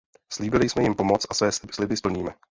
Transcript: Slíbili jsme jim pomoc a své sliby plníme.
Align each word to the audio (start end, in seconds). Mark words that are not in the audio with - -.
Slíbili 0.33 0.69
jsme 0.69 0.83
jim 0.83 0.95
pomoc 0.95 1.25
a 1.29 1.33
své 1.33 1.51
sliby 1.51 1.95
plníme. 2.03 2.31